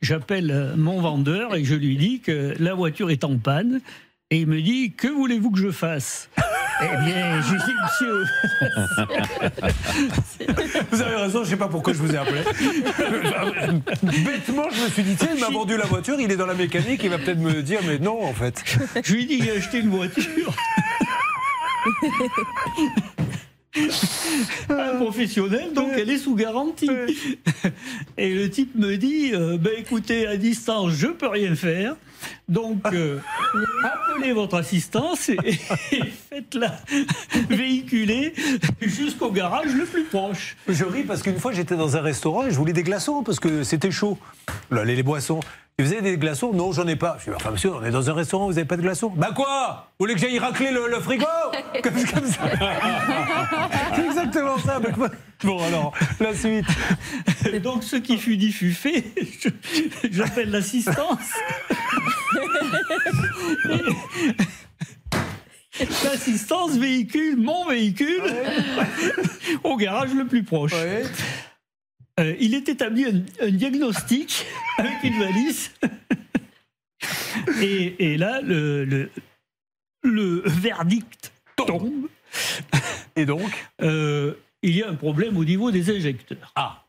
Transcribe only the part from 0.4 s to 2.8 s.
euh, mon vendeur et je lui dis que la